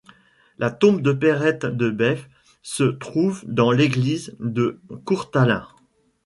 [0.57, 2.27] La tombe de Perette de Baif
[2.63, 5.67] se trouve dans l'église de Courtalain.